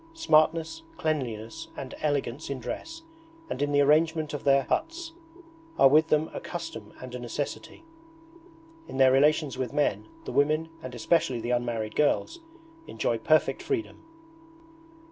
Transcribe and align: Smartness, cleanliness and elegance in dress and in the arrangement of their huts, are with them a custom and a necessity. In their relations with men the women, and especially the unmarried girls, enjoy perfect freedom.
Smartness, 0.15 0.81
cleanliness 0.97 1.67
and 1.77 1.93
elegance 2.01 2.49
in 2.49 2.59
dress 2.59 3.03
and 3.51 3.61
in 3.61 3.71
the 3.71 3.81
arrangement 3.81 4.33
of 4.33 4.45
their 4.45 4.63
huts, 4.63 5.13
are 5.77 5.89
with 5.89 6.07
them 6.07 6.31
a 6.33 6.39
custom 6.39 6.91
and 6.99 7.13
a 7.13 7.19
necessity. 7.19 7.83
In 8.87 8.97
their 8.97 9.11
relations 9.11 9.59
with 9.59 9.73
men 9.73 10.07
the 10.25 10.31
women, 10.31 10.69
and 10.81 10.95
especially 10.95 11.39
the 11.39 11.51
unmarried 11.51 11.95
girls, 11.95 12.39
enjoy 12.87 13.19
perfect 13.19 13.61
freedom. 13.61 14.03